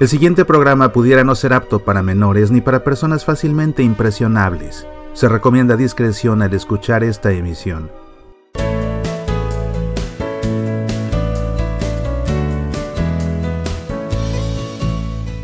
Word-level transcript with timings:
El 0.00 0.08
siguiente 0.08 0.46
programa 0.46 0.94
pudiera 0.94 1.24
no 1.24 1.34
ser 1.34 1.52
apto 1.52 1.80
para 1.80 2.02
menores 2.02 2.50
ni 2.50 2.62
para 2.62 2.82
personas 2.82 3.26
fácilmente 3.26 3.82
impresionables. 3.82 4.86
Se 5.12 5.28
recomienda 5.28 5.76
discreción 5.76 6.40
al 6.40 6.54
escuchar 6.54 7.04
esta 7.04 7.32
emisión. 7.32 7.90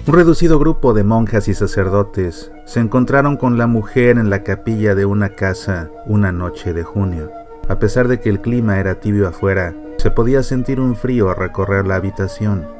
Un 0.07 0.15
reducido 0.15 0.59
grupo 0.59 0.95
de 0.95 1.05
monjas 1.05 1.49
y 1.49 1.55
sacerdotes 1.55 2.51
se 2.65 2.81
encontraron 2.81 3.37
con 3.37 3.59
la 3.59 3.67
mujer 3.67 4.17
en 4.17 4.31
la 4.31 4.43
capilla 4.43 4.95
de 4.95 5.05
una 5.05 5.35
casa 5.35 5.91
una 6.07 6.33
noche 6.33 6.73
de 6.73 6.83
junio. 6.83 7.31
A 7.69 7.79
pesar 7.79 8.09
de 8.09 8.21
que 8.21 8.31
el 8.31 8.41
clima 8.41 8.79
era 8.79 9.01
tibio 9.01 9.29
afuera, 9.29 9.75
se 9.99 10.11
podía 10.11 10.43
sentir 10.43 10.81
un 10.81 10.97
frío 10.97 11.29
a 11.29 11.35
recorrer 11.35 11.87
la 11.87 11.97
habitación. 11.97 12.76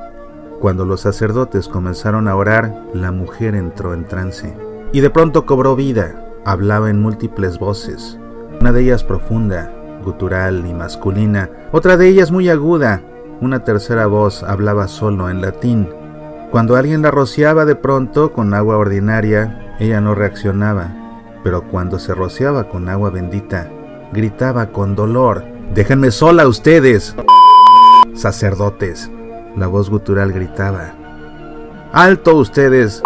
Cuando 0.61 0.85
los 0.85 1.01
sacerdotes 1.01 1.69
comenzaron 1.69 2.29
a 2.29 2.37
orar, 2.37 2.85
la 2.95 3.13
mujer 3.13 3.55
entró 3.55 3.95
en 3.95 4.07
trance 4.07 4.57
y 4.93 5.01
de 5.01 5.11
pronto 5.11 5.47
cobró 5.47 5.77
vida. 5.77 6.23
Hablaba 6.45 6.91
en 6.91 7.01
múltiples 7.01 7.59
voces, 7.59 8.19
una 8.61 8.73
de 8.73 8.83
ellas 8.83 9.05
profunda, 9.05 9.73
gutural 10.05 10.65
y 10.67 10.73
masculina, 10.73 11.51
otra 11.73 11.97
de 11.97 12.09
ellas 12.09 12.31
muy 12.31 12.49
aguda, 12.49 13.03
una 13.41 13.65
tercera 13.65 14.07
voz 14.07 14.43
hablaba 14.43 14.87
solo 14.87 15.29
en 15.29 15.41
latín 15.41 15.89
cuando 16.51 16.77
alguien 16.77 17.03
la 17.03 17.11
rociaba 17.11 17.65
de 17.65 17.75
pronto 17.75 18.33
con 18.33 18.55
agua 18.55 18.77
ordinaria, 18.77 19.77
ella 19.81 20.01
no 20.01 20.15
reaccionaba, 20.15 20.95
pero 21.43 21.65
cuando 21.69 21.99
se 21.99 22.15
rociaba 22.15 22.69
con 22.69 22.89
agua 22.89 23.11
bendita, 23.11 23.69
gritaba 24.13 24.67
con 24.67 24.95
dolor, 24.95 25.45
Déjenme 25.75 26.13
sola 26.13 26.47
ustedes, 26.47 27.17
sacerdotes. 28.15 29.11
La 29.57 29.67
voz 29.67 29.91
gutural 29.91 30.33
gritaba, 30.33 30.93
Alto 31.93 32.37
ustedes, 32.37 33.03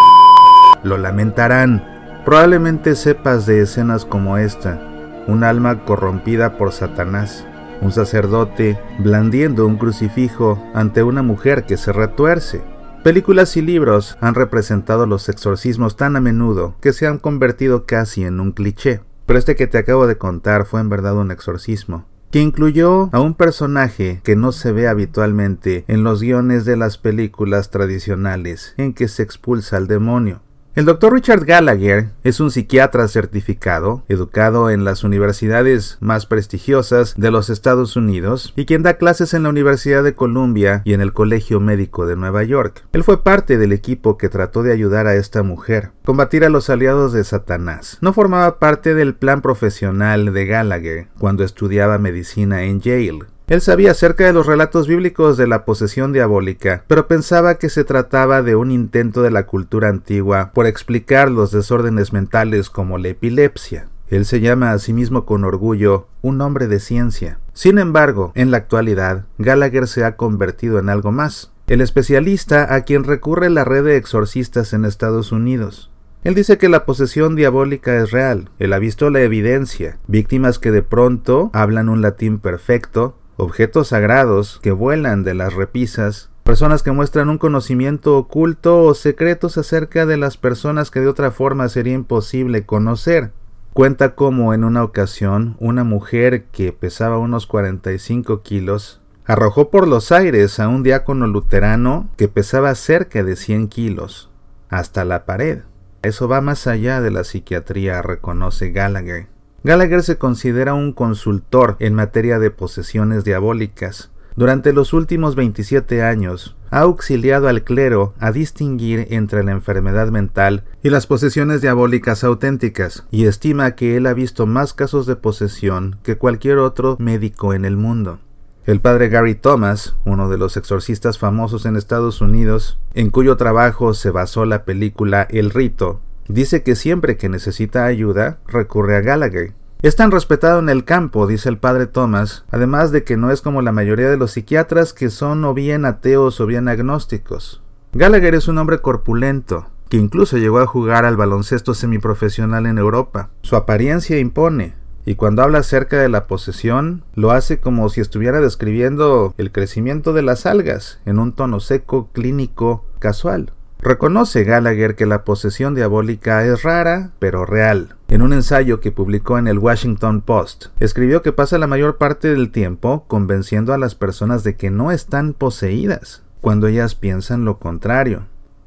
lo 0.83 0.99
lamentarán. 0.99 1.85
Probablemente 2.25 2.97
sepas 2.97 3.47
de 3.47 3.61
escenas 3.63 4.05
como 4.05 4.37
esta, 4.37 4.79
un 5.27 5.45
alma 5.45 5.85
corrompida 5.85 6.59
por 6.59 6.73
Satanás, 6.73 7.47
un 7.81 7.93
sacerdote 7.93 8.79
blandiendo 8.99 9.67
un 9.67 9.77
crucifijo 9.77 10.63
ante 10.75 11.03
una 11.03 11.23
mujer 11.23 11.65
que 11.65 11.77
se 11.77 11.93
retuerce 11.93 12.63
Películas 13.03 13.57
y 13.57 13.63
libros 13.63 14.19
han 14.21 14.35
representado 14.35 15.07
los 15.07 15.31
exorcismos 15.31 15.97
tan 15.97 16.17
a 16.17 16.21
menudo 16.21 16.75
que 16.83 16.93
se 16.93 17.07
han 17.07 17.17
convertido 17.17 17.87
casi 17.87 18.25
en 18.25 18.41
un 18.41 18.53
cliché. 18.53 19.01
Pero 19.25 19.39
este 19.39 19.57
que 19.57 19.67
te 19.67 19.79
acabo 19.79 20.07
de 20.07 20.19
contar 20.19 20.67
fue 20.67 20.81
en 20.81 20.91
verdad 20.91 21.17
un 21.17 21.31
exorcismo, 21.31 22.05
que 22.31 22.41
incluyó 22.41 23.11
a 23.13 23.21
un 23.21 23.35
personaje 23.35 24.21
que 24.23 24.37
no 24.37 24.53
se 24.53 24.73
ve 24.73 24.89
habitualmente 24.89 25.85
en 25.89 26.05
los 26.05 26.23
guiones 26.23 26.65
de 26.65 26.77
las 26.77 26.97
películas 26.97 27.71
tradicionales 27.71 28.75
en 28.77 28.95
que 28.95 29.09
se 29.09 29.23
expulsa 29.23 29.77
al 29.77 29.89
demonio. 29.89 30.43
El 30.81 30.87
doctor 30.87 31.13
Richard 31.13 31.45
Gallagher 31.45 32.09
es 32.25 32.41
un 32.41 32.51
psiquiatra 32.51 33.07
certificado, 33.07 34.03
educado 34.09 34.71
en 34.71 34.83
las 34.83 35.05
universidades 35.05 35.99
más 36.01 36.25
prestigiosas 36.25 37.13
de 37.19 37.31
los 37.31 37.51
Estados 37.51 37.97
Unidos 37.97 38.55
y 38.57 38.65
quien 38.65 38.83
da 38.83 38.95
clases 38.95 39.35
en 39.35 39.43
la 39.43 39.51
Universidad 39.51 40.03
de 40.03 40.15
Columbia 40.15 40.81
y 40.87 40.95
en 40.95 41.03
el 41.03 41.13
Colegio 41.13 41.61
Médico 41.61 42.07
de 42.07 42.17
Nueva 42.17 42.45
York. 42.45 42.83
Él 42.95 43.05
fue 43.05 43.23
parte 43.23 43.59
del 43.59 43.73
equipo 43.73 44.17
que 44.17 44.31
trató 44.31 44.63
de 44.63 44.73
ayudar 44.73 45.07
a 45.07 45.17
esta 45.17 45.43
mujer, 45.43 45.91
combatir 46.03 46.47
a 46.47 46.49
los 46.49 46.71
aliados 46.71 47.13
de 47.13 47.25
Satanás. 47.25 47.99
No 48.01 48.15
formaba 48.15 48.59
parte 48.59 48.95
del 48.95 49.15
plan 49.15 49.43
profesional 49.43 50.33
de 50.33 50.47
Gallagher 50.47 51.09
cuando 51.19 51.45
estudiaba 51.45 51.99
medicina 51.99 52.63
en 52.63 52.81
Yale. 52.81 53.27
Él 53.51 53.61
sabía 53.61 53.91
acerca 53.91 54.25
de 54.25 54.33
los 54.33 54.47
relatos 54.47 54.87
bíblicos 54.87 55.37
de 55.37 55.49
la 55.49 55.65
posesión 55.65 56.13
diabólica, 56.13 56.85
pero 56.87 57.09
pensaba 57.09 57.57
que 57.57 57.69
se 57.69 57.83
trataba 57.83 58.43
de 58.43 58.55
un 58.55 58.71
intento 58.71 59.23
de 59.23 59.33
la 59.33 59.47
cultura 59.47 59.89
antigua 59.89 60.53
por 60.55 60.67
explicar 60.67 61.33
los 61.33 61.51
desórdenes 61.51 62.13
mentales 62.13 62.71
como 62.71 62.97
la 62.97 63.09
epilepsia. 63.09 63.89
Él 64.07 64.25
se 64.25 64.39
llama 64.39 64.71
a 64.71 64.79
sí 64.79 64.93
mismo 64.93 65.27
con 65.27 65.43
orgullo 65.43 66.07
un 66.23 66.41
hombre 66.43 66.69
de 66.69 66.79
ciencia. 66.79 67.41
Sin 67.53 67.79
embargo, 67.79 68.31
en 68.37 68.53
la 68.53 68.59
actualidad, 68.59 69.25
Gallagher 69.39 69.89
se 69.89 70.05
ha 70.05 70.15
convertido 70.15 70.79
en 70.79 70.89
algo 70.89 71.11
más, 71.11 71.51
el 71.67 71.81
especialista 71.81 72.73
a 72.73 72.83
quien 72.83 73.03
recurre 73.03 73.51
la 73.51 73.65
red 73.65 73.83
de 73.83 73.97
exorcistas 73.97 74.73
en 74.75 74.85
Estados 74.85 75.33
Unidos. 75.33 75.91
Él 76.23 76.35
dice 76.35 76.59
que 76.59 76.69
la 76.69 76.85
posesión 76.85 77.35
diabólica 77.35 77.97
es 77.97 78.11
real, 78.11 78.51
él 78.59 78.75
ha 78.75 78.79
visto 78.79 79.09
la 79.09 79.23
evidencia, 79.23 79.99
víctimas 80.07 80.59
que 80.59 80.71
de 80.71 80.83
pronto 80.83 81.51
hablan 81.55 81.89
un 81.89 82.03
latín 82.03 82.39
perfecto, 82.41 83.17
objetos 83.41 83.89
sagrados 83.89 84.61
que 84.63 84.73
vuelan 84.73 85.25
de 85.25 85.35
las 85.35 85.55
repisas, 85.55 86.31
personas 86.45 86.83
que 86.83 86.93
muestran 86.93 87.29
un 87.29 87.39
conocimiento 87.39 88.17
oculto 88.17 88.83
o 88.83 88.95
secretos 88.95 89.59
acerca 89.59 90.07
de 90.07 90.17
las 90.17 90.37
personas 90.37 90.91
que 90.91 91.01
de 91.01 91.09
otra 91.09 91.31
forma 91.31 91.69
sería 91.69 91.95
imposible 91.95 92.67
conocer. 92.67 93.33
Cuenta 93.73 94.15
cómo 94.15 94.53
en 94.53 94.65
una 94.65 94.83
ocasión 94.83 95.57
una 95.61 95.85
mujer 95.85 96.45
que 96.53 96.73
pesaba 96.73 97.19
unos 97.19 97.47
45 97.47 98.43
kilos 98.43 99.01
arrojó 99.25 99.71
por 99.71 99.87
los 99.87 100.11
aires 100.11 100.59
a 100.59 100.67
un 100.67 100.83
diácono 100.83 101.29
luterano 101.29 102.09
que 102.17 102.27
pesaba 102.27 102.75
cerca 102.75 103.23
de 103.23 103.37
100 103.37 103.69
kilos, 103.69 104.29
hasta 104.69 105.05
la 105.05 105.25
pared. 105.25 105.61
Eso 106.03 106.27
va 106.27 106.41
más 106.41 106.67
allá 106.67 107.01
de 107.01 107.13
la 107.13 107.23
psiquiatría, 107.23 108.03
reconoce 108.03 108.73
Gallagher. 108.73 109.29
Gallagher 109.63 110.03
se 110.03 110.17
considera 110.17 110.73
un 110.73 110.93
consultor 110.93 111.77
en 111.81 111.95
materia 111.95 112.39
de 112.39 112.51
posesiones 112.51 113.25
diabólicas. 113.25 114.11
Durante 114.35 114.73
los 114.73 114.95
últimos 114.95 115.35
27 115.35 116.03
años, 116.03 116.57
ha 116.71 116.81
auxiliado 116.81 117.47
al 117.47 117.63
clero 117.63 118.15
a 118.21 118.33
distinguir 118.33 119.09
entre 119.11 119.45
la 119.45 119.53
enfermedad 119.53 120.09
mental 120.11 120.65
y 120.83 120.89
las 120.89 121.07
posesiones 121.07 121.61
diabólicas 121.61 122.25
auténticas, 122.25 123.05
y 123.11 123.27
estima 123.27 123.73
que 123.73 123.99
él 123.99 124.07
ha 124.07 124.15
visto 124.15 124.47
más 124.47 124.73
casos 124.73 125.05
de 125.05 125.17
posesión 125.17 125.99
que 126.03 126.17
cualquier 126.17 126.57
otro 126.57 126.97
médico 126.99 127.53
en 127.53 127.67
el 127.67 127.77
mundo. 127.77 128.19
El 128.65 128.81
padre 128.81 129.11
Gary 129.11 129.35
Thomas, 129.35 129.97
uno 130.07 130.31
de 130.31 130.39
los 130.39 130.57
exorcistas 130.57 131.19
famosos 131.19 131.67
en 131.67 131.77
Estados 131.77 132.23
Unidos, 132.23 132.79
en 132.95 133.11
cuyo 133.11 133.37
trabajo 133.37 133.93
se 133.93 134.11
basó 134.11 134.47
la 134.47 134.65
película 134.65 135.27
El 135.29 135.51
Rito, 135.51 136.01
Dice 136.31 136.63
que 136.63 136.77
siempre 136.77 137.17
que 137.17 137.29
necesita 137.29 137.87
ayuda 137.87 138.39
recurre 138.47 138.97
a 138.97 139.01
Gallagher. 139.01 139.53
Es 139.83 139.97
tan 139.97 140.13
respetado 140.13 140.61
en 140.61 140.69
el 140.69 140.85
campo, 140.85 141.27
dice 141.27 141.49
el 141.49 141.59
padre 141.59 141.87
Thomas, 141.87 142.45
además 142.53 142.93
de 142.93 143.03
que 143.03 143.17
no 143.17 143.33
es 143.33 143.43
como 143.43 143.63
la 143.63 143.73
mayoría 143.73 144.09
de 144.09 144.17
los 144.17 144.33
psiquiatras 144.33 144.93
que 144.93 145.11
son 145.11 145.45
o 145.45 145.55
bien 145.55 145.85
ateos 145.85 146.41
o 146.41 146.47
bien 146.47 146.69
agnósticos. 146.69 147.63
Gallagher 147.95 148.37
es 148.37 148.47
un 148.47 148.59
hombre 148.59 148.79
corpulento, 148.79 149.67
que 149.89 149.97
incluso 149.97 150.39
llegó 150.39 150.61
a 150.61 150.69
jugar 150.69 151.05
al 151.05 151.17
baloncesto 151.17 151.75
semiprofesional 151.75 152.67
en 152.67 152.79
Europa. 152.79 153.31
Su 153.43 153.57
apariencia 153.57 154.17
impone, 154.21 154.75
y 155.05 155.17
cuando 155.17 155.43
habla 155.43 155.59
acerca 155.59 155.99
de 155.99 156.09
la 156.09 156.29
posesión, 156.29 157.03
lo 157.17 157.33
hace 157.33 157.59
como 157.59 157.89
si 157.89 158.01
estuviera 158.01 158.41
describiendo 158.41 159.35
el 159.37 159.51
crecimiento 159.51 160.13
de 160.13 160.23
las 160.23 160.47
algas 160.47 161.01
en 161.07 161.19
un 161.19 161.33
tono 161.33 161.59
seco, 161.59 162.11
clínico, 162.13 162.85
casual. 163.01 163.53
Reconoce 163.83 164.45
Gallagher 164.45 164.95
que 164.95 165.07
la 165.07 165.25
posesión 165.25 165.75
diabólica 165.75 166.45
es 166.45 166.65
rara, 166.65 167.13
pero 167.19 167.47
real. 167.47 167.97
En 168.09 168.21
un 168.21 168.35
ensayo 168.35 168.79
que 168.81 168.93
publicó 168.93 169.39
en 169.39 169.49
el 169.49 169.59
Washington 169.59 170.21
Post, 170.21 170.67
escribió 170.81 171.23
que 171.23 171.33
pasa 171.33 171.57
la 171.57 171.67
mayor 171.67 171.97
parte 171.97 172.29
del 172.29 172.51
tiempo 172.51 173.07
convenciendo 173.09 173.73
a 173.73 173.79
las 173.79 173.95
personas 173.95 174.45
de 174.45 174.55
que 174.55 174.69
no 174.69 174.93
están 174.93 175.33
poseídas, 175.33 176.23
cuando 176.43 176.67
ellas 176.67 176.95
piensan 176.95 177.47
lo 177.47 177.59
contrario. 177.59 178.27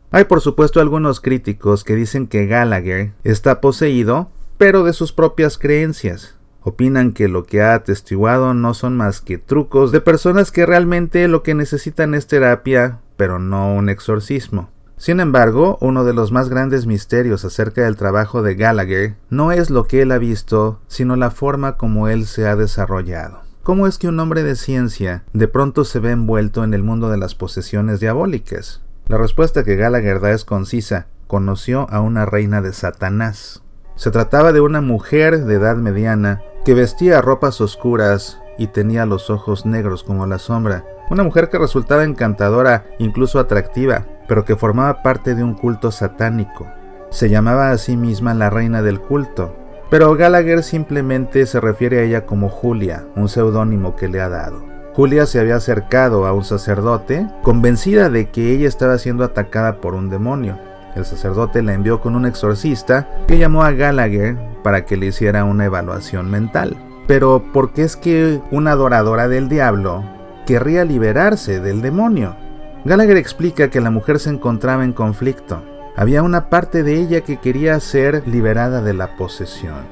Hay 0.09 0.24
por 0.24 0.41
supuesto 0.41 0.81
algunos 0.81 1.22
críticos 1.22 1.84
que 1.84 1.95
dicen 1.95 2.25
que 2.25 2.47
Gallagher 2.47 3.12
está 3.24 3.62
poseído, 3.62 4.31
pero 4.57 4.84
de 4.84 4.94
sus 4.94 5.12
propias 5.12 5.59
creencias. 5.59 6.38
Opinan 6.62 7.12
que 7.12 7.28
lo 7.28 7.44
que 7.44 7.62
ha 7.62 7.75
atestiguado 7.75 8.56
no 8.56 8.74
son 8.74 8.97
más 8.97 9.22
que 9.22 9.38
trucos 9.38 9.91
de 9.91 10.01
personas 10.01 10.51
que 10.51 10.66
realmente 10.66 11.28
lo 11.28 11.44
que 11.44 11.53
necesitan 11.53 12.16
es 12.16 12.25
terapia, 12.25 13.00
pero 13.16 13.38
no 13.38 13.75
un 13.75 13.90
exorcismo. 13.90 14.72
Sin 15.03 15.19
embargo, 15.19 15.77
uno 15.81 16.06
de 16.06 16.13
los 16.13 16.31
más 16.31 16.48
grandes 16.48 16.86
misterios 16.86 17.44
acerca 17.44 17.81
del 17.81 17.98
trabajo 17.98 18.42
de 18.42 18.56
Gallagher 18.56 19.16
no 19.30 19.51
es 19.51 19.69
lo 19.69 19.86
que 19.86 20.01
él 20.01 20.13
ha 20.13 20.18
visto, 20.18 20.80
sino 20.88 21.18
la 21.18 21.30
forma 21.30 21.75
como 21.75 22.07
él 22.07 22.25
se 22.25 22.48
ha 22.48 22.56
desarrollado. 22.56 23.42
¿Cómo 23.63 23.86
es 23.86 23.98
que 23.98 24.07
un 24.07 24.18
hombre 24.22 24.44
de 24.44 24.56
ciencia 24.56 25.25
de 25.33 25.50
pronto 25.50 25.83
se 25.83 26.00
ve 26.00 26.12
envuelto 26.12 26.63
en 26.63 26.74
el 26.74 26.83
mundo 26.83 27.10
de 27.10 27.18
las 27.18 27.36
posesiones 27.36 28.00
diabólicas? 28.00 28.81
La 29.07 29.18
respuesta 29.18 29.66
que 29.66 29.75
Gallagher 29.75 30.22
da 30.22 30.31
es 30.31 30.45
concisa. 30.45 31.07
Conoció 31.27 31.86
a 31.89 32.00
una 32.00 32.25
reina 32.25 32.62
de 32.62 32.72
Satanás. 32.72 33.62
Se 33.98 34.10
trataba 34.10 34.54
de 34.54 34.62
una 34.62 34.80
mujer 34.80 35.44
de 35.44 35.56
edad 35.56 35.75
mediana 35.75 36.42
que 36.63 36.75
vestía 36.75 37.19
ropas 37.19 37.60
oscuras 37.60 38.39
y 38.57 38.68
tenía 38.68 39.06
los 39.06 39.30
ojos 39.30 39.66
negros 39.66 40.01
como 40.01 40.27
la 40.27 40.39
sombra. 40.39 40.86
Una 41.10 41.24
mujer 41.24 41.50
que 41.50 41.57
resultaba 41.57 42.06
encantadora, 42.06 42.86
incluso 43.00 43.38
atractiva, 43.39 44.06
pero 44.28 44.46
que 44.46 44.56
formaba 44.56 45.02
parte 45.04 45.36
de 45.36 45.44
un 45.44 45.54
culto 45.54 45.92
satánico. 45.92 46.68
Se 47.10 47.30
llamaba 47.30 47.72
a 47.72 47.78
sí 47.78 47.98
misma 47.98 48.34
la 48.34 48.50
reina 48.50 48.81
del 48.81 49.00
culto, 49.00 49.56
pero 49.90 50.16
Gallagher 50.16 50.64
simplemente 50.64 51.46
se 51.46 51.60
refiere 51.60 52.00
a 52.00 52.04
ella 52.04 52.25
como 52.25 52.50
Julia, 52.50 53.06
un 53.16 53.30
seudónimo 53.30 53.96
que 53.96 54.08
le 54.08 54.22
ha 54.22 54.30
dado. 54.30 54.66
Julia 54.94 55.25
se 55.25 55.40
había 55.40 55.56
acercado 55.56 56.25
a 56.25 56.34
un 56.34 56.44
sacerdote, 56.44 57.28
convencida 57.42 58.10
de 58.10 58.30
que 58.30 58.52
ella 58.52 58.68
estaba 58.68 58.98
siendo 58.98 59.24
atacada 59.24 59.81
por 59.81 59.96
un 59.96 60.10
demonio. 60.10 60.58
El 60.96 61.06
sacerdote 61.06 61.64
la 61.64 61.74
envió 61.74 62.00
con 62.00 62.16
un 62.16 62.25
exorcista 62.25 63.08
que 63.28 63.40
llamó 63.40 63.64
a 63.64 63.72
Gallagher 63.72 64.38
para 64.64 64.86
que 64.86 64.98
le 64.98 65.08
hiciera 65.08 65.46
una 65.46 65.66
evaluación 65.66 66.30
mental. 66.30 66.78
Pero 67.08 67.44
¿por 67.54 67.74
qué 67.74 67.84
es 67.84 67.96
que 67.96 68.40
una 68.52 68.72
adoradora 68.72 69.28
del 69.28 69.50
diablo 69.50 70.04
querría 70.46 70.86
liberarse 70.86 71.60
del 71.60 71.81
demonio? 71.81 72.36
Gallagher 72.85 73.15
explica 73.15 73.69
que 73.69 73.80
la 73.80 73.91
mujer 73.91 74.19
se 74.19 74.30
encontraba 74.30 74.83
en 74.83 74.91
conflicto. 74.91 75.63
Había 75.95 76.21
una 76.21 76.50
parte 76.50 76.83
de 76.83 77.00
ella 77.00 77.21
que 77.21 77.38
quería 77.38 77.80
ser 77.80 78.27
liberada 78.27 78.81
de 78.81 78.94
la 78.94 79.15
posesión. 79.15 79.85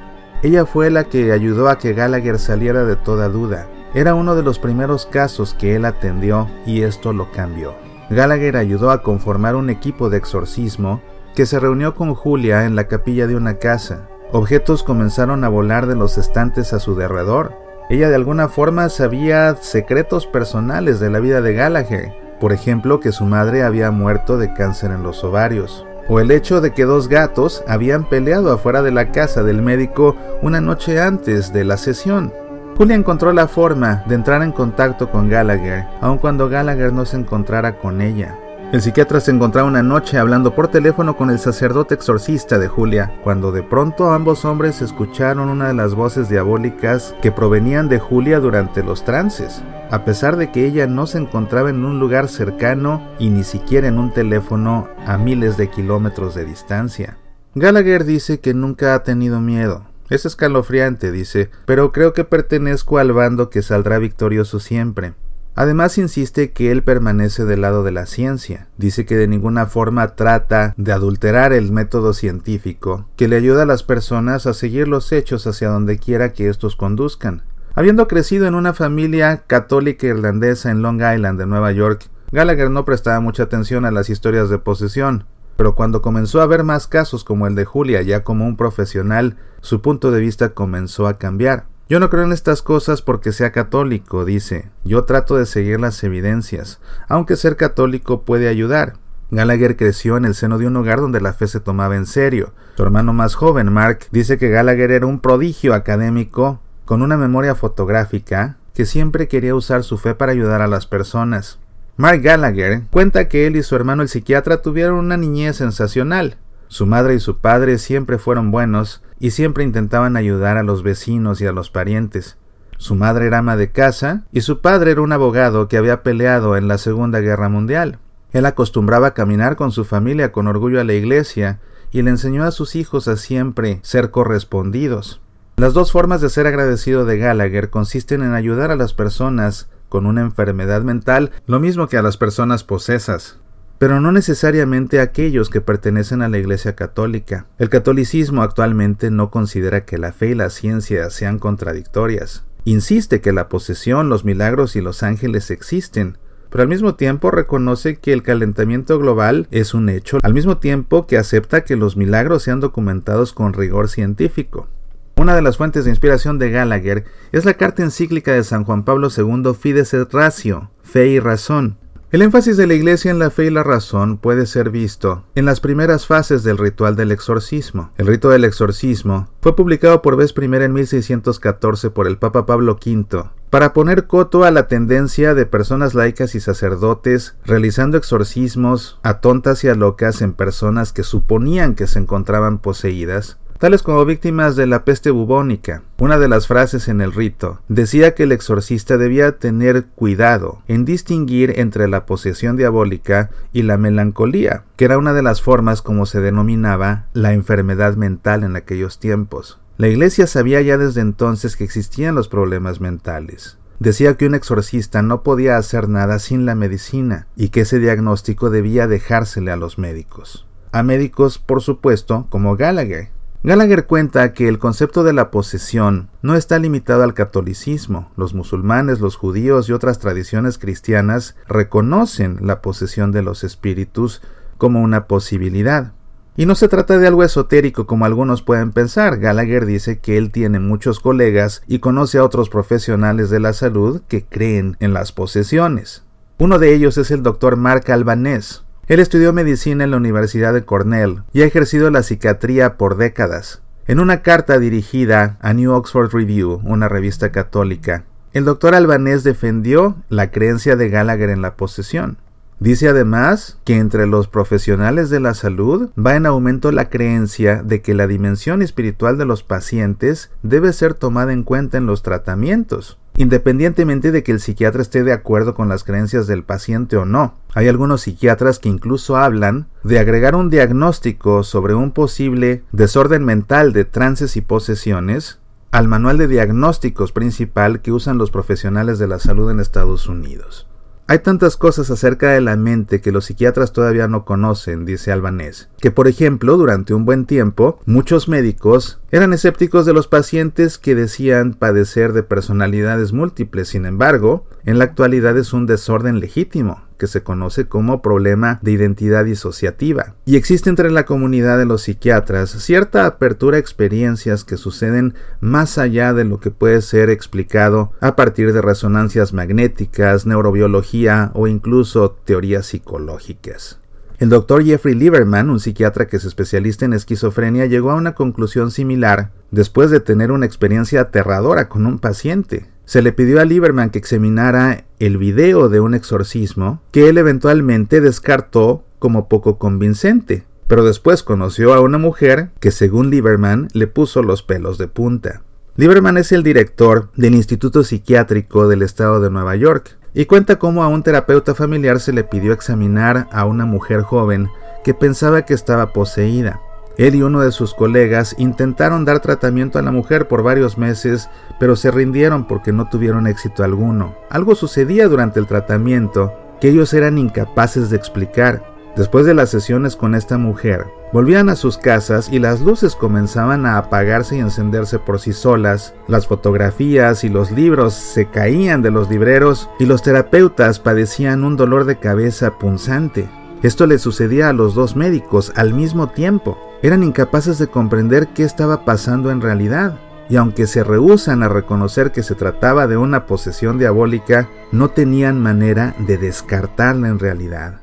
Ella 0.43 0.65
fue 0.65 0.89
la 0.89 1.05
que 1.05 1.31
ayudó 1.31 1.69
a 1.69 1.77
que 1.77 1.93
Gallagher 1.93 2.37
saliera 2.37 2.83
de 2.83 2.97
toda 2.97 3.29
duda. 3.29 3.67
Era 3.93 4.13
uno 4.13 4.35
de 4.35 4.43
los 4.43 4.59
primeros 4.59 5.05
casos 5.05 5.53
que 5.53 5.75
él 5.75 5.85
atendió 5.85 6.49
y 6.65 6.81
esto 6.81 7.13
lo 7.13 7.31
cambió. 7.31 7.75
Gallagher 8.09 8.57
ayudó 8.57 8.91
a 8.91 9.03
conformar 9.03 9.55
un 9.55 9.69
equipo 9.69 10.09
de 10.09 10.17
exorcismo 10.17 11.01
que 11.33 11.45
se 11.45 11.61
reunió 11.61 11.95
con 11.95 12.13
Julia 12.13 12.65
en 12.65 12.75
la 12.75 12.89
capilla 12.89 13.25
de 13.25 13.37
una 13.37 13.53
casa. 13.53 14.09
Objetos 14.33 14.83
comenzaron 14.83 15.45
a 15.45 15.49
volar 15.49 15.87
de 15.87 15.95
los 15.95 16.17
estantes 16.17 16.73
a 16.73 16.79
su 16.79 16.95
derredor. 16.95 17.53
Ella 17.89 18.09
de 18.09 18.15
alguna 18.15 18.49
forma 18.49 18.89
sabía 18.89 19.55
secretos 19.55 20.27
personales 20.27 20.99
de 20.99 21.09
la 21.09 21.19
vida 21.19 21.41
de 21.41 21.53
Gallagher, 21.53 22.20
por 22.41 22.51
ejemplo 22.51 22.99
que 22.99 23.11
su 23.11 23.25
madre 23.25 23.63
había 23.63 23.91
muerto 23.91 24.39
de 24.39 24.51
cáncer 24.51 24.89
en 24.89 25.03
los 25.03 25.23
ovarios, 25.23 25.85
o 26.09 26.19
el 26.19 26.31
hecho 26.31 26.59
de 26.59 26.73
que 26.73 26.85
dos 26.85 27.07
gatos 27.07 27.63
habían 27.67 28.09
peleado 28.09 28.51
afuera 28.51 28.81
de 28.81 28.91
la 28.91 29.11
casa 29.11 29.43
del 29.43 29.61
médico 29.61 30.15
una 30.41 30.59
noche 30.59 30.99
antes 30.99 31.53
de 31.53 31.63
la 31.63 31.77
sesión. 31.77 32.33
Julia 32.75 32.95
encontró 32.95 33.31
la 33.31 33.47
forma 33.47 34.03
de 34.07 34.15
entrar 34.15 34.41
en 34.41 34.51
contacto 34.51 35.11
con 35.11 35.29
Gallagher, 35.29 35.85
aun 36.01 36.17
cuando 36.17 36.49
Gallagher 36.49 36.91
no 36.91 37.05
se 37.05 37.17
encontrara 37.17 37.77
con 37.77 38.01
ella. 38.01 38.35
El 38.71 38.81
psiquiatra 38.81 39.19
se 39.19 39.31
encontraba 39.31 39.67
una 39.67 39.83
noche 39.83 40.17
hablando 40.17 40.55
por 40.55 40.69
teléfono 40.69 41.17
con 41.17 41.29
el 41.29 41.39
sacerdote 41.39 41.93
exorcista 41.93 42.57
de 42.57 42.69
Julia, 42.69 43.19
cuando 43.21 43.51
de 43.51 43.63
pronto 43.63 44.11
ambos 44.11 44.45
hombres 44.45 44.81
escucharon 44.81 45.49
una 45.49 45.67
de 45.67 45.73
las 45.73 45.93
voces 45.93 46.29
diabólicas 46.29 47.13
que 47.21 47.33
provenían 47.33 47.89
de 47.89 47.99
Julia 47.99 48.39
durante 48.39 48.81
los 48.81 49.03
trances, 49.03 49.61
a 49.89 50.05
pesar 50.05 50.37
de 50.37 50.53
que 50.53 50.65
ella 50.65 50.87
no 50.87 51.05
se 51.05 51.17
encontraba 51.17 51.69
en 51.69 51.83
un 51.83 51.99
lugar 51.99 52.29
cercano 52.29 53.05
y 53.19 53.29
ni 53.29 53.43
siquiera 53.43 53.89
en 53.89 53.99
un 53.99 54.13
teléfono 54.13 54.87
a 55.05 55.17
miles 55.17 55.57
de 55.57 55.69
kilómetros 55.69 56.33
de 56.33 56.45
distancia. 56.45 57.17
Gallagher 57.55 58.05
dice 58.05 58.39
que 58.39 58.53
nunca 58.53 58.95
ha 58.95 59.03
tenido 59.03 59.41
miedo, 59.41 59.83
es 60.09 60.25
escalofriante, 60.25 61.11
dice, 61.11 61.49
pero 61.65 61.91
creo 61.91 62.13
que 62.13 62.23
pertenezco 62.23 62.99
al 62.99 63.11
bando 63.11 63.49
que 63.49 63.63
saldrá 63.63 63.97
victorioso 63.97 64.61
siempre. 64.61 65.13
Además 65.55 65.97
insiste 65.97 66.51
que 66.51 66.71
él 66.71 66.81
permanece 66.81 67.45
del 67.45 67.61
lado 67.61 67.83
de 67.83 67.91
la 67.91 68.05
ciencia. 68.05 68.67
Dice 68.77 69.05
que 69.05 69.15
de 69.15 69.27
ninguna 69.27 69.65
forma 69.65 70.15
trata 70.15 70.73
de 70.77 70.93
adulterar 70.93 71.51
el 71.51 71.71
método 71.71 72.13
científico, 72.13 73.07
que 73.17 73.27
le 73.27 73.35
ayuda 73.35 73.63
a 73.63 73.65
las 73.65 73.83
personas 73.83 74.47
a 74.47 74.53
seguir 74.53 74.87
los 74.87 75.11
hechos 75.11 75.45
hacia 75.47 75.69
donde 75.69 75.97
quiera 75.97 76.31
que 76.33 76.47
estos 76.47 76.75
conduzcan. 76.75 77.43
Habiendo 77.73 78.07
crecido 78.07 78.47
en 78.47 78.55
una 78.55 78.73
familia 78.73 79.43
católica 79.47 80.07
irlandesa 80.07 80.71
en 80.71 80.81
Long 80.81 81.01
Island 81.01 81.39
de 81.39 81.45
Nueva 81.45 81.71
York, 81.71 82.09
Gallagher 82.31 82.69
no 82.69 82.85
prestaba 82.85 83.19
mucha 83.19 83.43
atención 83.43 83.85
a 83.85 83.91
las 83.91 84.09
historias 84.09 84.49
de 84.49 84.57
posesión, 84.57 85.25
pero 85.57 85.75
cuando 85.75 86.01
comenzó 86.01 86.41
a 86.41 86.47
ver 86.47 86.63
más 86.63 86.87
casos 86.87 87.23
como 87.23 87.45
el 87.45 87.55
de 87.55 87.65
Julia 87.65 88.01
ya 88.01 88.23
como 88.23 88.45
un 88.45 88.57
profesional, 88.57 89.37
su 89.59 89.81
punto 89.81 90.11
de 90.11 90.19
vista 90.21 90.49
comenzó 90.49 91.07
a 91.07 91.17
cambiar. 91.17 91.65
Yo 91.91 91.99
no 91.99 92.09
creo 92.09 92.23
en 92.23 92.31
estas 92.31 92.61
cosas 92.61 93.01
porque 93.01 93.33
sea 93.33 93.51
católico, 93.51 94.23
dice. 94.23 94.69
Yo 94.85 95.03
trato 95.03 95.35
de 95.35 95.45
seguir 95.45 95.77
las 95.81 96.01
evidencias, 96.05 96.79
aunque 97.09 97.35
ser 97.35 97.57
católico 97.57 98.21
puede 98.21 98.47
ayudar. 98.47 98.93
Gallagher 99.29 99.75
creció 99.75 100.15
en 100.15 100.23
el 100.23 100.33
seno 100.33 100.57
de 100.57 100.67
un 100.67 100.77
hogar 100.77 101.01
donde 101.01 101.19
la 101.19 101.33
fe 101.33 101.47
se 101.47 101.59
tomaba 101.59 101.97
en 101.97 102.05
serio. 102.05 102.53
Su 102.77 102.83
hermano 102.83 103.11
más 103.11 103.35
joven, 103.35 103.73
Mark, 103.73 104.07
dice 104.09 104.37
que 104.37 104.47
Gallagher 104.47 104.89
era 104.89 105.05
un 105.05 105.19
prodigio 105.19 105.73
académico 105.73 106.61
con 106.85 107.01
una 107.01 107.17
memoria 107.17 107.55
fotográfica 107.55 108.55
que 108.73 108.85
siempre 108.85 109.27
quería 109.27 109.53
usar 109.53 109.83
su 109.83 109.97
fe 109.97 110.15
para 110.15 110.31
ayudar 110.31 110.61
a 110.61 110.67
las 110.67 110.87
personas. 110.87 111.59
Mark 111.97 112.21
Gallagher 112.21 112.83
cuenta 112.89 113.27
que 113.27 113.47
él 113.47 113.57
y 113.57 113.63
su 113.63 113.75
hermano 113.75 114.01
el 114.01 114.07
psiquiatra 114.07 114.61
tuvieron 114.61 114.95
una 114.95 115.17
niñez 115.17 115.57
sensacional. 115.57 116.37
Su 116.71 116.85
madre 116.85 117.15
y 117.15 117.19
su 117.19 117.39
padre 117.39 117.77
siempre 117.77 118.17
fueron 118.17 118.49
buenos 118.49 119.03
y 119.19 119.31
siempre 119.31 119.65
intentaban 119.65 120.15
ayudar 120.15 120.55
a 120.55 120.63
los 120.63 120.83
vecinos 120.83 121.41
y 121.41 121.45
a 121.45 121.51
los 121.51 121.69
parientes. 121.69 122.37
Su 122.77 122.95
madre 122.95 123.27
era 123.27 123.39
ama 123.39 123.57
de 123.57 123.71
casa 123.71 124.23
y 124.31 124.39
su 124.39 124.61
padre 124.61 124.91
era 124.91 125.01
un 125.01 125.11
abogado 125.11 125.67
que 125.67 125.75
había 125.75 126.01
peleado 126.01 126.55
en 126.55 126.69
la 126.69 126.77
Segunda 126.77 127.19
Guerra 127.19 127.49
Mundial. 127.49 127.99
Él 128.31 128.45
acostumbraba 128.45 129.07
a 129.07 129.13
caminar 129.13 129.57
con 129.57 129.73
su 129.73 129.83
familia 129.83 130.31
con 130.31 130.47
orgullo 130.47 130.79
a 130.79 130.85
la 130.85 130.93
iglesia 130.93 131.59
y 131.91 132.03
le 132.03 132.11
enseñó 132.11 132.45
a 132.45 132.51
sus 132.51 132.77
hijos 132.77 133.09
a 133.09 133.17
siempre 133.17 133.81
ser 133.83 134.09
correspondidos. 134.09 135.19
Las 135.57 135.73
dos 135.73 135.91
formas 135.91 136.21
de 136.21 136.29
ser 136.29 136.47
agradecido 136.47 137.03
de 137.03 137.17
Gallagher 137.17 137.69
consisten 137.69 138.23
en 138.23 138.33
ayudar 138.33 138.71
a 138.71 138.77
las 138.77 138.93
personas 138.93 139.69
con 139.89 140.05
una 140.05 140.21
enfermedad 140.21 140.83
mental 140.83 141.31
lo 141.47 141.59
mismo 141.59 141.89
que 141.89 141.97
a 141.97 142.01
las 142.01 142.15
personas 142.15 142.63
posesas, 142.63 143.40
pero 143.81 143.99
no 143.99 144.11
necesariamente 144.11 144.99
aquellos 144.99 145.49
que 145.49 145.59
pertenecen 145.59 146.21
a 146.21 146.29
la 146.29 146.37
Iglesia 146.37 146.75
Católica. 146.75 147.47
El 147.57 147.69
catolicismo 147.69 148.43
actualmente 148.43 149.09
no 149.09 149.31
considera 149.31 149.85
que 149.85 149.97
la 149.97 150.13
fe 150.13 150.29
y 150.29 150.35
la 150.35 150.51
ciencia 150.51 151.09
sean 151.09 151.39
contradictorias. 151.39 152.45
Insiste 152.63 153.21
que 153.21 153.31
la 153.31 153.49
posesión, 153.49 154.07
los 154.07 154.23
milagros 154.23 154.75
y 154.75 154.81
los 154.81 155.01
ángeles 155.01 155.49
existen, 155.49 156.19
pero 156.51 156.61
al 156.61 156.67
mismo 156.67 156.93
tiempo 156.93 157.31
reconoce 157.31 157.97
que 157.97 158.13
el 158.13 158.21
calentamiento 158.21 158.99
global 158.99 159.47
es 159.49 159.73
un 159.73 159.89
hecho, 159.89 160.19
al 160.21 160.35
mismo 160.35 160.59
tiempo 160.59 161.07
que 161.07 161.17
acepta 161.17 161.63
que 161.63 161.75
los 161.75 161.97
milagros 161.97 162.43
sean 162.43 162.59
documentados 162.59 163.33
con 163.33 163.53
rigor 163.53 163.89
científico. 163.89 164.67
Una 165.15 165.33
de 165.33 165.41
las 165.41 165.57
fuentes 165.57 165.85
de 165.85 165.89
inspiración 165.89 166.37
de 166.37 166.51
Gallagher 166.51 167.05
es 167.31 167.45
la 167.45 167.55
carta 167.55 167.81
encíclica 167.81 168.31
de 168.31 168.43
San 168.43 168.63
Juan 168.63 168.85
Pablo 168.85 169.07
II 169.09 169.55
Fides 169.59 169.95
et 169.95 170.13
Ratio, 170.13 170.69
Fe 170.83 171.07
y 171.07 171.19
Razón. 171.19 171.79
El 172.11 172.21
énfasis 172.21 172.57
de 172.57 172.67
la 172.67 172.73
Iglesia 172.73 173.09
en 173.09 173.19
la 173.19 173.29
fe 173.29 173.45
y 173.45 173.49
la 173.49 173.63
razón 173.63 174.17
puede 174.17 174.45
ser 174.45 174.69
visto 174.69 175.23
en 175.33 175.45
las 175.45 175.61
primeras 175.61 176.07
fases 176.07 176.43
del 176.43 176.57
ritual 176.57 176.97
del 176.97 177.09
exorcismo. 177.09 177.91
El 177.97 178.07
rito 178.07 178.29
del 178.29 178.43
exorcismo 178.43 179.29
fue 179.39 179.55
publicado 179.55 180.01
por 180.01 180.17
vez 180.17 180.33
primera 180.33 180.65
en 180.65 180.73
1614 180.73 181.89
por 181.89 182.07
el 182.07 182.17
Papa 182.17 182.45
Pablo 182.45 182.73
V 182.73 183.29
para 183.49 183.73
poner 183.73 184.07
coto 184.07 184.45
a 184.45 184.51
la 184.51 184.67
tendencia 184.67 185.33
de 185.33 185.45
personas 185.45 185.93
laicas 185.93 186.35
y 186.35 186.39
sacerdotes 186.39 187.35
realizando 187.45 187.97
exorcismos 187.97 188.99
a 189.03 189.19
tontas 189.19 189.63
y 189.63 189.69
a 189.69 189.75
locas 189.75 190.21
en 190.21 190.33
personas 190.33 190.93
que 190.93 191.03
suponían 191.03 191.75
que 191.75 191.87
se 191.87 191.99
encontraban 191.99 192.59
poseídas 192.59 193.37
tales 193.61 193.83
como 193.83 194.03
víctimas 194.05 194.55
de 194.55 194.65
la 194.65 194.83
peste 194.85 195.11
bubónica. 195.11 195.83
Una 195.99 196.17
de 196.17 196.27
las 196.27 196.47
frases 196.47 196.87
en 196.87 196.99
el 196.99 197.13
rito 197.13 197.61
decía 197.67 198.15
que 198.15 198.23
el 198.23 198.31
exorcista 198.31 198.97
debía 198.97 199.37
tener 199.37 199.85
cuidado 199.85 200.63
en 200.67 200.83
distinguir 200.83 201.59
entre 201.59 201.87
la 201.87 202.07
posesión 202.07 202.57
diabólica 202.57 203.29
y 203.53 203.61
la 203.61 203.77
melancolía, 203.77 204.63
que 204.77 204.85
era 204.85 204.97
una 204.97 205.13
de 205.13 205.21
las 205.21 205.43
formas 205.43 205.83
como 205.83 206.07
se 206.07 206.21
denominaba 206.21 207.05
la 207.13 207.33
enfermedad 207.33 207.97
mental 207.97 208.43
en 208.43 208.55
aquellos 208.55 208.97
tiempos. 208.97 209.59
La 209.77 209.89
Iglesia 209.89 210.25
sabía 210.25 210.59
ya 210.61 210.79
desde 210.79 211.01
entonces 211.01 211.55
que 211.55 211.63
existían 211.63 212.15
los 212.15 212.29
problemas 212.29 212.81
mentales. 212.81 213.59
Decía 213.77 214.17
que 214.17 214.25
un 214.25 214.33
exorcista 214.33 215.03
no 215.03 215.21
podía 215.21 215.57
hacer 215.57 215.87
nada 215.87 216.17
sin 216.17 216.47
la 216.47 216.55
medicina 216.55 217.27
y 217.35 217.49
que 217.49 217.61
ese 217.61 217.77
diagnóstico 217.77 218.49
debía 218.49 218.87
dejársele 218.87 219.51
a 219.51 219.55
los 219.55 219.77
médicos. 219.77 220.47
A 220.71 220.81
médicos, 220.81 221.37
por 221.37 221.61
supuesto, 221.61 222.25
como 222.29 222.55
Gallagher, 222.55 223.09
Gallagher 223.43 223.87
cuenta 223.87 224.33
que 224.33 224.47
el 224.47 224.59
concepto 224.59 225.03
de 225.03 225.13
la 225.13 225.31
posesión 225.31 226.09
no 226.21 226.35
está 226.35 226.59
limitado 226.59 227.01
al 227.01 227.15
catolicismo. 227.15 228.11
Los 228.15 228.35
musulmanes, 228.35 228.99
los 228.99 229.15
judíos 229.15 229.67
y 229.67 229.73
otras 229.73 229.97
tradiciones 229.97 230.59
cristianas 230.59 231.35
reconocen 231.47 232.37
la 232.41 232.61
posesión 232.61 233.11
de 233.11 233.23
los 233.23 233.43
espíritus 233.43 234.21
como 234.59 234.83
una 234.83 235.07
posibilidad. 235.07 235.91
Y 236.37 236.45
no 236.45 236.53
se 236.53 236.67
trata 236.67 236.99
de 236.99 237.07
algo 237.07 237.23
esotérico 237.23 237.87
como 237.87 238.05
algunos 238.05 238.43
pueden 238.43 238.71
pensar. 238.73 239.17
Gallagher 239.17 239.65
dice 239.65 239.97
que 239.97 240.19
él 240.19 240.31
tiene 240.31 240.59
muchos 240.59 240.99
colegas 240.99 241.63
y 241.67 241.79
conoce 241.79 242.19
a 242.19 242.23
otros 242.23 242.47
profesionales 242.47 243.31
de 243.31 243.39
la 243.39 243.53
salud 243.53 244.03
que 244.07 244.23
creen 244.23 244.77
en 244.79 244.93
las 244.93 245.11
posesiones. 245.11 246.03
Uno 246.37 246.59
de 246.59 246.75
ellos 246.75 246.99
es 246.99 247.09
el 247.09 247.23
doctor 247.23 247.55
Mark 247.55 247.89
Albanés, 247.91 248.63
él 248.91 248.99
estudió 248.99 249.31
medicina 249.31 249.85
en 249.85 249.91
la 249.91 249.95
Universidad 249.95 250.53
de 250.53 250.65
Cornell 250.65 251.23
y 251.31 251.43
ha 251.43 251.45
ejercido 251.45 251.89
la 251.91 252.03
psiquiatría 252.03 252.75
por 252.75 252.97
décadas. 252.97 253.61
En 253.87 254.01
una 254.01 254.21
carta 254.21 254.59
dirigida 254.59 255.37
a 255.39 255.53
New 255.53 255.71
Oxford 255.71 256.11
Review, 256.11 256.59
una 256.65 256.89
revista 256.89 257.31
católica, 257.31 258.03
el 258.33 258.43
doctor 258.43 258.75
albanés 258.75 259.23
defendió 259.23 259.95
la 260.09 260.29
creencia 260.29 260.75
de 260.75 260.89
Gallagher 260.89 261.29
en 261.29 261.41
la 261.41 261.55
posesión. 261.55 262.17
Dice 262.59 262.89
además 262.89 263.59
que 263.63 263.77
entre 263.77 264.07
los 264.07 264.27
profesionales 264.27 265.09
de 265.09 265.21
la 265.21 265.35
salud 265.35 265.89
va 265.97 266.17
en 266.17 266.25
aumento 266.25 266.69
la 266.73 266.89
creencia 266.89 267.63
de 267.63 267.81
que 267.81 267.93
la 267.93 268.07
dimensión 268.07 268.61
espiritual 268.61 269.17
de 269.17 269.23
los 269.23 269.41
pacientes 269.41 270.31
debe 270.43 270.73
ser 270.73 270.95
tomada 270.95 271.31
en 271.31 271.43
cuenta 271.43 271.77
en 271.77 271.85
los 271.85 272.03
tratamientos. 272.03 272.99
Independientemente 273.15 274.11
de 274.11 274.23
que 274.23 274.31
el 274.31 274.39
psiquiatra 274.39 274.81
esté 274.81 275.03
de 275.03 275.13
acuerdo 275.13 275.53
con 275.53 275.69
las 275.69 275.83
creencias 275.83 276.27
del 276.27 276.43
paciente 276.43 276.97
o 276.97 277.05
no. 277.05 277.35
Hay 277.53 277.67
algunos 277.67 278.01
psiquiatras 278.01 278.59
que 278.59 278.69
incluso 278.69 279.17
hablan 279.17 279.67
de 279.83 279.99
agregar 279.99 280.35
un 280.35 280.49
diagnóstico 280.49 281.43
sobre 281.43 281.73
un 281.73 281.91
posible 281.91 282.63
desorden 282.71 283.25
mental 283.25 283.73
de 283.73 283.85
trances 283.85 284.37
y 284.37 284.41
posesiones 284.41 285.39
al 285.71 285.87
manual 285.87 286.17
de 286.17 286.27
diagnósticos 286.27 287.11
principal 287.11 287.81
que 287.81 287.91
usan 287.91 288.17
los 288.17 288.31
profesionales 288.31 288.99
de 288.99 289.07
la 289.07 289.19
salud 289.19 289.49
en 289.51 289.59
Estados 289.59 290.07
Unidos. 290.07 290.67
Hay 291.11 291.19
tantas 291.19 291.57
cosas 291.57 291.91
acerca 291.91 292.29
de 292.29 292.39
la 292.39 292.55
mente 292.55 293.01
que 293.01 293.11
los 293.11 293.25
psiquiatras 293.25 293.73
todavía 293.73 294.07
no 294.07 294.23
conocen, 294.23 294.85
dice 294.85 295.11
Albanés, 295.11 295.67
que 295.81 295.91
por 295.91 296.07
ejemplo, 296.07 296.55
durante 296.55 296.93
un 296.93 297.03
buen 297.03 297.25
tiempo, 297.25 297.81
muchos 297.85 298.29
médicos 298.29 299.01
eran 299.11 299.33
escépticos 299.33 299.85
de 299.85 299.91
los 299.91 300.07
pacientes 300.07 300.77
que 300.77 300.95
decían 300.95 301.53
padecer 301.53 302.13
de 302.13 302.23
personalidades 302.23 303.11
múltiples, 303.11 303.67
sin 303.67 303.85
embargo, 303.85 304.45
en 304.63 304.77
la 304.77 304.85
actualidad 304.85 305.37
es 305.37 305.51
un 305.51 305.65
desorden 305.65 306.21
legítimo, 306.21 306.81
que 307.01 307.07
se 307.07 307.23
conoce 307.23 307.67
como 307.67 308.03
problema 308.03 308.59
de 308.61 308.73
identidad 308.73 309.25
disociativa. 309.25 310.13
Y 310.23 310.35
existe 310.35 310.69
entre 310.69 310.91
la 310.91 311.03
comunidad 311.03 311.57
de 311.57 311.65
los 311.65 311.81
psiquiatras 311.81 312.51
cierta 312.51 313.07
apertura 313.07 313.57
a 313.57 313.59
experiencias 313.59 314.43
que 314.43 314.55
suceden 314.55 315.15
más 315.39 315.79
allá 315.79 316.13
de 316.13 316.25
lo 316.25 316.39
que 316.39 316.51
puede 316.51 316.79
ser 316.83 317.09
explicado 317.09 317.91
a 318.01 318.15
partir 318.15 318.53
de 318.53 318.61
resonancias 318.61 319.33
magnéticas, 319.33 320.27
neurobiología 320.27 321.31
o 321.33 321.47
incluso 321.47 322.11
teorías 322.11 322.67
psicológicas. 322.67 323.79
El 324.19 324.29
doctor 324.29 324.63
Jeffrey 324.63 324.93
Lieberman, 324.93 325.49
un 325.49 325.59
psiquiatra 325.59 326.05
que 326.05 326.17
es 326.17 326.25
especialista 326.25 326.85
en 326.85 326.93
esquizofrenia, 326.93 327.65
llegó 327.65 327.89
a 327.89 327.95
una 327.95 328.13
conclusión 328.13 328.69
similar 328.69 329.31
después 329.49 329.89
de 329.89 330.01
tener 330.01 330.31
una 330.31 330.45
experiencia 330.45 331.01
aterradora 331.01 331.67
con 331.67 331.87
un 331.87 331.97
paciente. 331.97 332.69
Se 332.91 333.01
le 333.01 333.13
pidió 333.13 333.39
a 333.39 333.45
Lieberman 333.45 333.89
que 333.89 333.99
examinara 333.99 334.83
el 334.99 335.17
video 335.17 335.69
de 335.69 335.79
un 335.79 335.93
exorcismo 335.93 336.81
que 336.91 337.07
él 337.07 337.17
eventualmente 337.17 338.01
descartó 338.01 338.83
como 338.99 339.29
poco 339.29 339.57
convincente, 339.57 340.43
pero 340.67 340.83
después 340.83 341.23
conoció 341.23 341.73
a 341.73 341.79
una 341.79 341.97
mujer 341.97 342.49
que 342.59 342.69
según 342.69 343.09
Lieberman 343.09 343.69
le 343.71 343.87
puso 343.87 344.23
los 344.23 344.43
pelos 344.43 344.77
de 344.77 344.89
punta. 344.89 345.41
Lieberman 345.77 346.17
es 346.17 346.33
el 346.33 346.43
director 346.43 347.09
del 347.15 347.33
Instituto 347.33 347.85
Psiquiátrico 347.85 348.67
del 348.67 348.81
Estado 348.81 349.21
de 349.21 349.29
Nueva 349.29 349.55
York 349.55 349.97
y 350.13 350.25
cuenta 350.25 350.59
cómo 350.59 350.83
a 350.83 350.89
un 350.89 351.01
terapeuta 351.01 351.55
familiar 351.55 352.01
se 352.01 352.11
le 352.11 352.25
pidió 352.25 352.51
examinar 352.51 353.29
a 353.31 353.45
una 353.45 353.65
mujer 353.65 354.01
joven 354.01 354.49
que 354.83 354.93
pensaba 354.93 355.43
que 355.43 355.53
estaba 355.53 355.93
poseída. 355.93 356.59
Él 356.97 357.15
y 357.15 357.21
uno 357.21 357.41
de 357.41 357.51
sus 357.51 357.73
colegas 357.73 358.35
intentaron 358.37 359.05
dar 359.05 359.19
tratamiento 359.21 359.79
a 359.79 359.81
la 359.81 359.91
mujer 359.91 360.27
por 360.27 360.43
varios 360.43 360.77
meses, 360.77 361.29
pero 361.59 361.75
se 361.75 361.91
rindieron 361.91 362.45
porque 362.45 362.71
no 362.71 362.89
tuvieron 362.89 363.27
éxito 363.27 363.63
alguno. 363.63 364.15
Algo 364.29 364.55
sucedía 364.55 365.07
durante 365.07 365.39
el 365.39 365.47
tratamiento 365.47 366.33
que 366.59 366.69
ellos 366.69 366.93
eran 366.93 367.17
incapaces 367.17 367.89
de 367.89 367.97
explicar. 367.97 368.63
Después 368.95 369.25
de 369.25 369.33
las 369.33 369.49
sesiones 369.49 369.95
con 369.95 370.15
esta 370.15 370.37
mujer, 370.37 370.85
volvían 371.13 371.47
a 371.47 371.55
sus 371.55 371.77
casas 371.77 372.27
y 372.29 372.39
las 372.39 372.59
luces 372.59 372.95
comenzaban 372.95 373.65
a 373.65 373.77
apagarse 373.77 374.35
y 374.35 374.39
encenderse 374.39 374.99
por 374.99 375.19
sí 375.19 375.31
solas, 375.31 375.95
las 376.07 376.27
fotografías 376.27 377.23
y 377.23 377.29
los 377.29 377.51
libros 377.51 377.93
se 377.93 378.29
caían 378.29 378.81
de 378.81 378.91
los 378.91 379.09
libreros 379.09 379.69
y 379.79 379.85
los 379.85 380.01
terapeutas 380.01 380.79
padecían 380.79 381.45
un 381.45 381.55
dolor 381.55 381.85
de 381.85 381.99
cabeza 381.99 382.59
punzante. 382.59 383.29
Esto 383.63 383.87
le 383.87 383.97
sucedía 383.97 384.49
a 384.49 384.53
los 384.53 384.75
dos 384.75 384.95
médicos 384.95 385.53
al 385.55 385.73
mismo 385.73 386.09
tiempo. 386.09 386.57
Eran 386.83 387.03
incapaces 387.03 387.59
de 387.59 387.67
comprender 387.67 388.29
qué 388.29 388.43
estaba 388.43 388.85
pasando 388.85 389.29
en 389.29 389.41
realidad 389.41 389.99
y 390.29 390.37
aunque 390.37 390.65
se 390.65 390.83
rehusan 390.83 391.43
a 391.43 391.49
reconocer 391.49 392.11
que 392.11 392.23
se 392.23 392.35
trataba 392.35 392.87
de 392.87 392.97
una 392.97 393.25
posesión 393.25 393.77
diabólica, 393.77 394.49
no 394.71 394.89
tenían 394.89 395.39
manera 395.39 395.93
de 395.99 396.17
descartarla 396.17 397.09
en 397.09 397.19
realidad. 397.19 397.81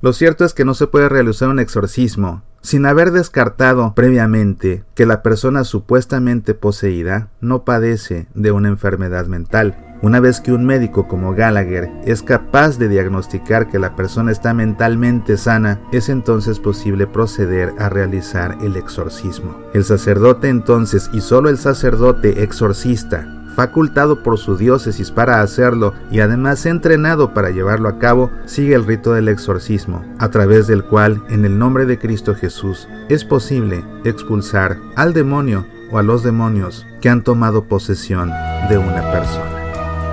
Lo 0.00 0.12
cierto 0.12 0.44
es 0.44 0.52
que 0.52 0.64
no 0.64 0.74
se 0.74 0.88
puede 0.88 1.08
realizar 1.08 1.48
un 1.48 1.60
exorcismo 1.60 2.42
sin 2.60 2.84
haber 2.84 3.12
descartado 3.12 3.94
previamente 3.94 4.84
que 4.94 5.06
la 5.06 5.22
persona 5.22 5.62
supuestamente 5.62 6.52
poseída 6.52 7.30
no 7.40 7.64
padece 7.64 8.26
de 8.34 8.50
una 8.50 8.68
enfermedad 8.68 9.26
mental. 9.26 9.85
Una 10.02 10.20
vez 10.20 10.40
que 10.40 10.52
un 10.52 10.64
médico 10.64 11.08
como 11.08 11.34
Gallagher 11.34 11.90
es 12.04 12.22
capaz 12.22 12.78
de 12.78 12.88
diagnosticar 12.88 13.68
que 13.68 13.78
la 13.78 13.96
persona 13.96 14.30
está 14.30 14.52
mentalmente 14.52 15.36
sana, 15.36 15.80
es 15.90 16.08
entonces 16.08 16.60
posible 16.60 17.06
proceder 17.06 17.72
a 17.78 17.88
realizar 17.88 18.58
el 18.62 18.76
exorcismo. 18.76 19.56
El 19.72 19.84
sacerdote 19.84 20.48
entonces, 20.48 21.08
y 21.12 21.20
solo 21.20 21.48
el 21.48 21.58
sacerdote 21.58 22.42
exorcista, 22.42 23.26
facultado 23.56 24.22
por 24.22 24.38
su 24.38 24.58
diócesis 24.58 25.10
para 25.10 25.40
hacerlo 25.40 25.94
y 26.10 26.20
además 26.20 26.66
entrenado 26.66 27.32
para 27.32 27.50
llevarlo 27.50 27.88
a 27.88 27.98
cabo, 27.98 28.30
sigue 28.44 28.74
el 28.74 28.84
rito 28.84 29.14
del 29.14 29.28
exorcismo, 29.28 30.04
a 30.18 30.28
través 30.28 30.66
del 30.66 30.84
cual, 30.84 31.22
en 31.30 31.46
el 31.46 31.58
nombre 31.58 31.86
de 31.86 31.98
Cristo 31.98 32.34
Jesús, 32.34 32.86
es 33.08 33.24
posible 33.24 33.82
expulsar 34.04 34.76
al 34.94 35.14
demonio 35.14 35.66
o 35.90 35.98
a 35.98 36.02
los 36.02 36.22
demonios 36.22 36.86
que 37.00 37.08
han 37.08 37.22
tomado 37.22 37.64
posesión 37.64 38.30
de 38.68 38.76
una 38.76 39.10
persona. 39.10 39.55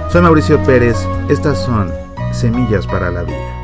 Soy 0.09 0.21
Mauricio 0.21 0.61
Pérez, 0.63 0.97
estas 1.29 1.57
son 1.63 1.91
Semillas 2.31 2.85
para 2.85 3.09
la 3.09 3.23
Vida. 3.23 3.62